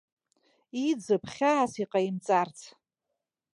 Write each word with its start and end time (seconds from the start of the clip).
Иӡып 0.87 1.23
хьаас 1.33 1.73
иҟаимҵарц. 1.83 2.59